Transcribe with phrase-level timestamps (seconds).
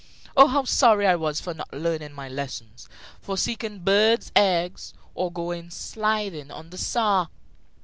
[0.35, 2.89] Oh, how sorry I was for not learning my lessons,
[3.21, 7.29] for seeking birds' eggs, or going sliding on the Saar!